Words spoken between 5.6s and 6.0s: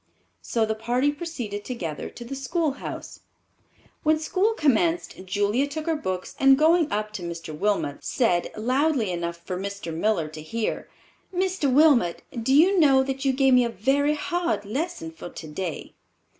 took her